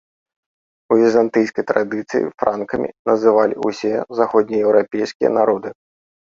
У 0.95 0.95
візантыйскай 1.01 1.65
традыцыі 1.73 2.25
франкамі 2.41 2.89
называлі 3.11 3.55
ўсе 3.69 3.93
заходнееўрапейскія 4.23 5.29
народы. 5.41 5.69